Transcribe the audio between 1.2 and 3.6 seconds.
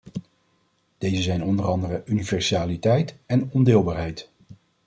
zijn onder andere universaliteit en